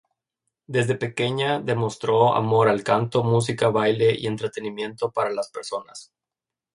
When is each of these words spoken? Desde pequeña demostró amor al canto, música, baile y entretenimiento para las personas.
Desde 0.65 0.95
pequeña 0.95 1.59
demostró 1.59 2.33
amor 2.33 2.69
al 2.69 2.83
canto, 2.83 3.23
música, 3.23 3.69
baile 3.69 4.15
y 4.17 4.25
entretenimiento 4.25 5.11
para 5.11 5.29
las 5.29 5.51
personas. 5.51 6.11